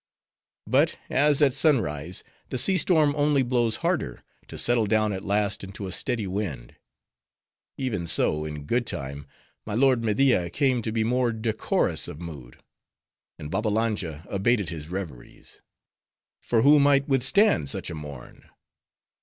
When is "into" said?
5.63-5.85